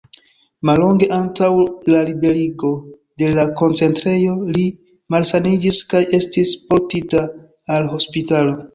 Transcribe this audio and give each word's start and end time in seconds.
Mallonge 0.69 1.09
antaŭ 1.17 1.49
la 1.95 2.01
liberigo 2.07 2.71
de 3.23 3.29
la 3.41 3.45
koncentrejo, 3.61 4.35
li 4.57 4.67
malsaniĝis 5.17 5.83
kaj 5.95 6.05
estis 6.23 6.59
portita 6.73 7.27
al 7.79 7.91
hospitalo. 7.97 8.63